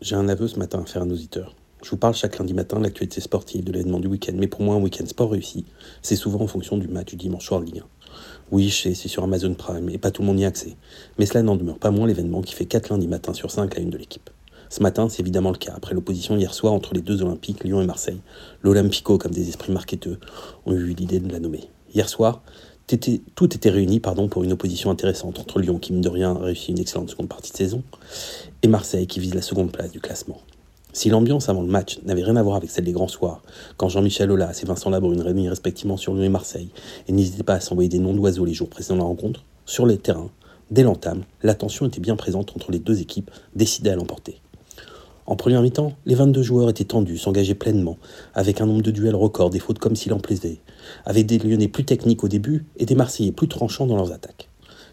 [0.00, 1.56] J'ai un aveu ce matin à faire à nos auditeurs.
[1.82, 4.62] Je vous parle chaque lundi matin de l'actualité sportive, de l'événement du week-end, mais pour
[4.62, 5.64] moi, un week-end sport réussi,
[6.02, 7.82] c'est souvent en fonction du match du dimanche soir Ligue 1.
[8.52, 10.76] Oui, je c'est sur Amazon Prime et pas tout le monde y a accès,
[11.18, 13.80] mais cela n'en demeure pas moins l'événement qui fait 4 lundis matin sur 5 à
[13.80, 14.30] une de l'équipe.
[14.70, 17.82] Ce matin, c'est évidemment le cas, après l'opposition hier soir entre les deux Olympiques, Lyon
[17.82, 18.20] et Marseille.
[18.62, 20.20] L'Olympico, comme des esprits marketeux,
[20.64, 21.64] ont eu l'idée de la nommer.
[21.92, 22.42] Hier soir,
[23.34, 26.70] tout était réuni pour une opposition intéressante entre Lyon, qui mine de rien a réussi
[26.70, 27.82] une excellente seconde partie de saison,
[28.62, 30.40] et Marseille, qui vise la seconde place du classement.
[30.94, 33.42] Si l'ambiance avant le match n'avait rien à voir avec celle des grands soirs,
[33.76, 36.70] quand Jean-Michel Aulas et Vincent Labrune réunis respectivement sur Lyon et Marseille,
[37.06, 39.98] et n'hésitaient pas à s'envoyer des noms d'oiseaux les jours précédant la rencontre, sur les
[39.98, 40.30] terrains,
[40.70, 44.40] dès l'entame, la tension était bien présente entre les deux équipes décidées à l'emporter.
[45.28, 47.98] En première mi-temps, les 22 joueurs étaient tendus, s'engageaient pleinement,
[48.32, 50.62] avec un nombre de duels record, des fautes comme s'il en plaisait,
[51.04, 54.48] avec des Lyonnais plus techniques au début et des Marseillais plus tranchants dans leurs attaques.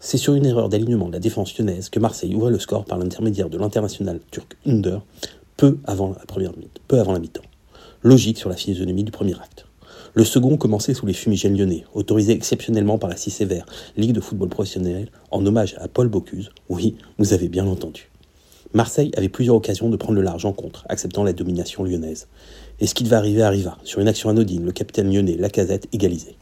[0.00, 2.98] C'est sur une erreur d'alignement de la défense lyonnaise que Marseille ouvrait le score par
[2.98, 5.00] l'intermédiaire de l'international turc Under,
[5.56, 7.40] peu avant la première mi-temps.
[8.02, 9.64] Logique sur la physionomie du premier acte.
[10.12, 13.64] Le second commençait sous les fumigènes lyonnais, autorisé exceptionnellement par la 6 Sévère,
[13.96, 16.50] Ligue de football professionnel, en hommage à Paul Bocuse.
[16.68, 18.10] Oui, vous avez bien entendu.
[18.74, 22.28] Marseille avait plusieurs occasions de prendre le large en contre, acceptant la domination lyonnaise.
[22.80, 23.78] Et ce qui devait arriver arriva.
[23.82, 26.36] Sur une action anodine, le capitaine lyonnais Lacazette égalisait.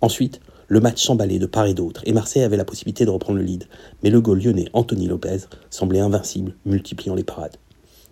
[0.00, 3.40] Ensuite, le match s'emballait de part et d'autre, et Marseille avait la possibilité de reprendre
[3.40, 3.64] le lead.
[4.04, 7.56] Mais le goal lyonnais Anthony Lopez semblait invincible, multipliant les parades.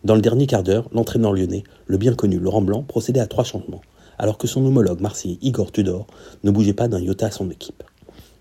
[0.03, 3.45] Dans le dernier quart d'heure, l'entraîneur lyonnais, le bien connu Laurent Blanc, procédait à trois
[3.45, 3.83] changements,
[4.19, 6.09] alors que son homologue marseillais Igor Tudor
[6.43, 7.85] ne bougeait pas d'un iota à son équipe.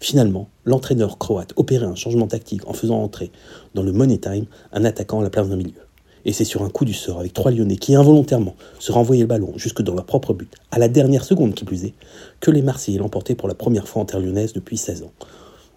[0.01, 3.31] Finalement, l'entraîneur croate opérait un changement tactique en faisant entrer
[3.75, 5.85] dans le Money Time un attaquant à la place d'un milieu.
[6.25, 9.27] Et c'est sur un coup du sort avec trois Lyonnais qui involontairement se renvoyaient le
[9.27, 11.93] ballon jusque dans leur propre but, à la dernière seconde qui plus est,
[12.39, 15.13] que les Marseillais l'emportaient pour la première fois en terre lyonnaise depuis 16 ans.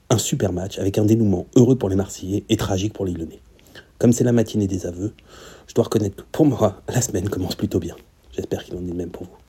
[0.08, 3.40] Un super match avec un dénouement heureux pour les Marseillais et tragique pour les Lyonnais.
[3.98, 5.12] Comme c'est la matinée des aveux,
[5.66, 7.94] je dois reconnaître que pour moi, la semaine commence plutôt bien.
[8.32, 9.43] J'espère qu'il en est même pour vous.